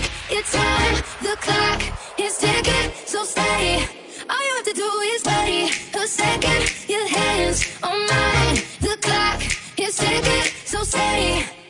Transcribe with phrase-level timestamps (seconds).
[0.00, 0.96] take your time.
[1.20, 1.80] The clock
[2.18, 3.86] is ticking, so stay.
[4.30, 6.62] All you have to do is wait a second.
[6.88, 8.56] Your hands on mine.
[8.80, 9.40] The clock
[9.76, 11.61] is ticking, so stay.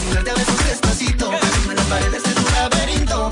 [0.00, 1.30] Desnudarte a besos despacito.
[1.68, 3.30] En las paredes de este tu laberinto.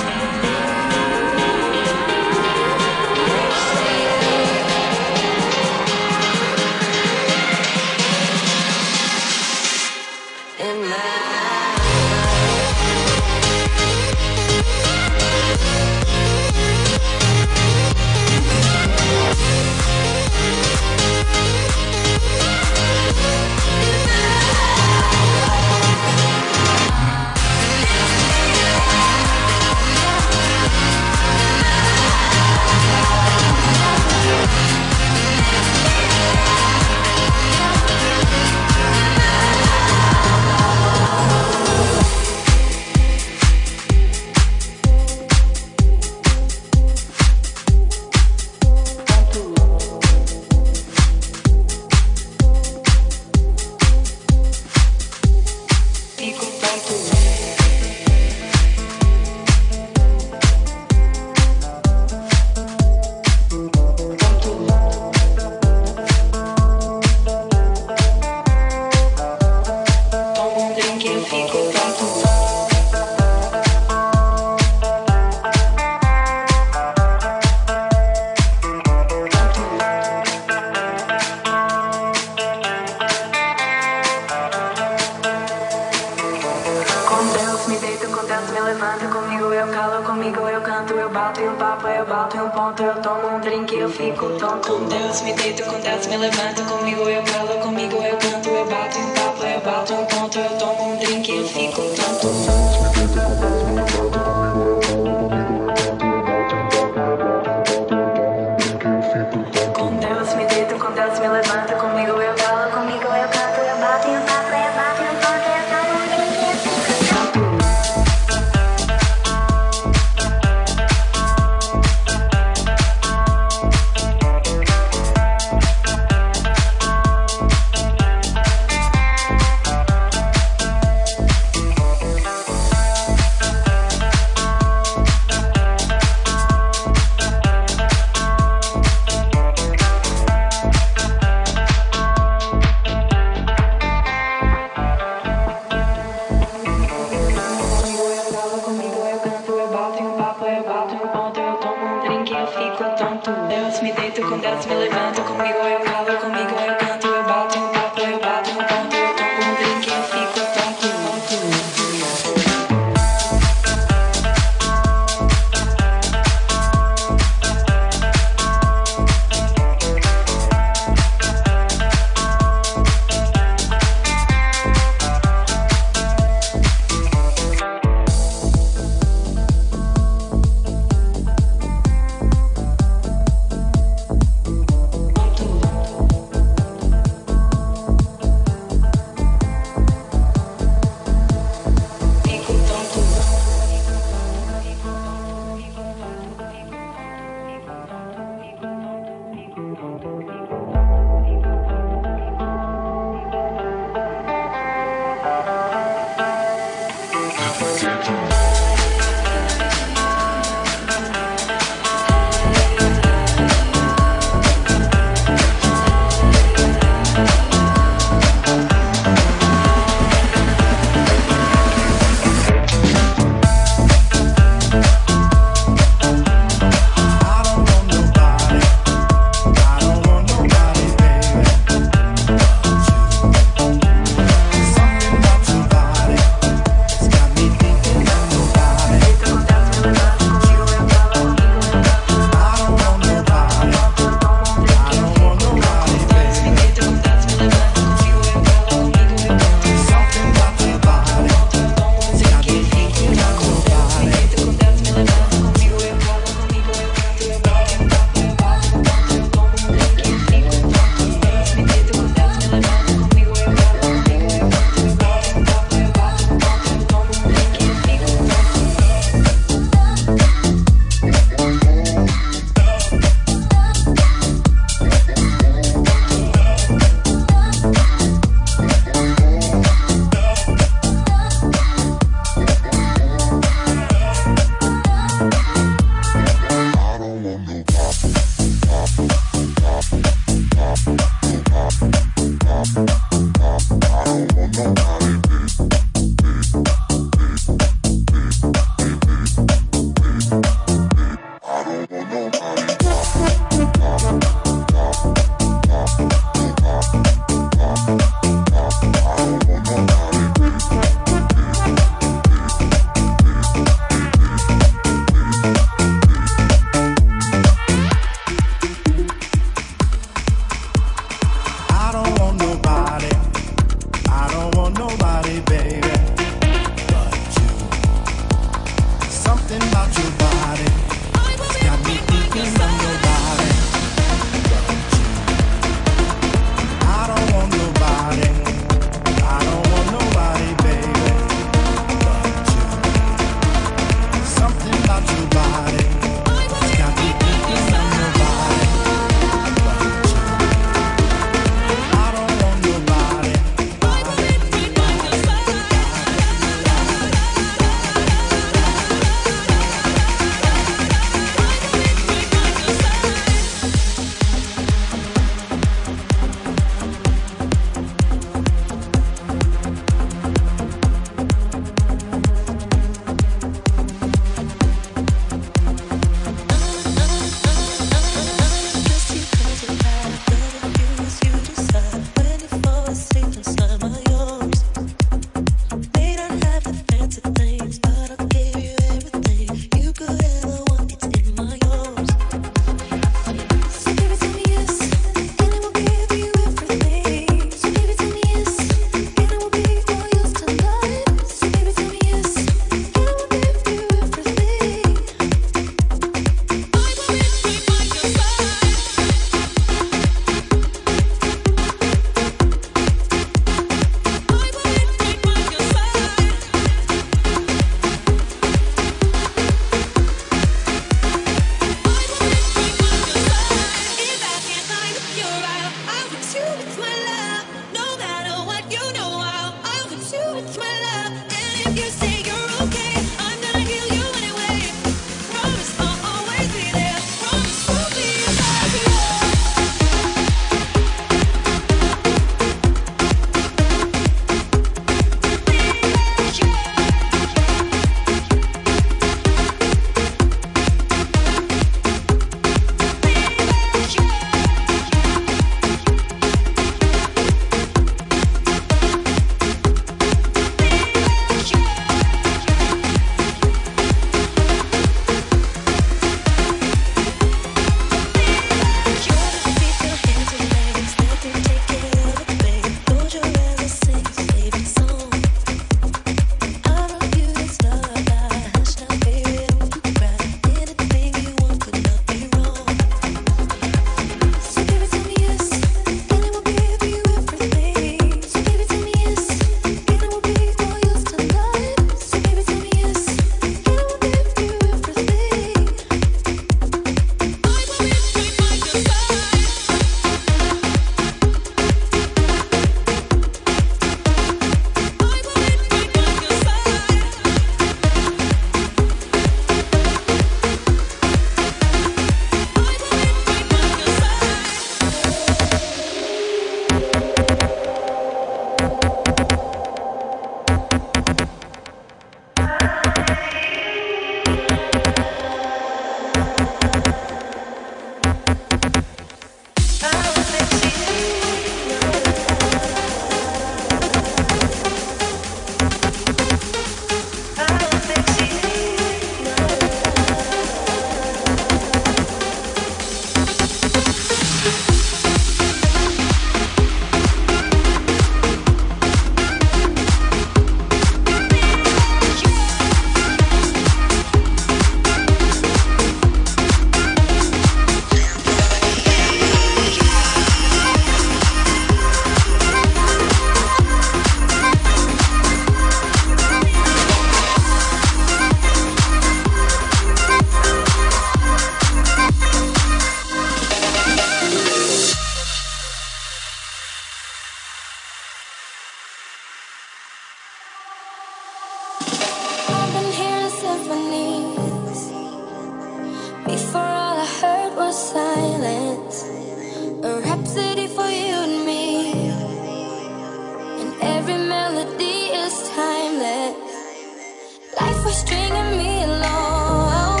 [597.94, 600.00] stringing me along.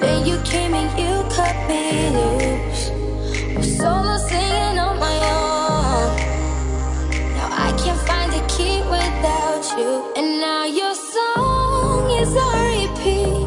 [0.00, 2.84] Then you came and you cut me loose.
[3.78, 6.08] Solo singing on my own.
[7.36, 13.37] Now I can't find a key without you, and now your song is a repeat.